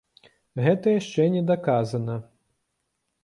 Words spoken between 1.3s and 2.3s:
не даказана.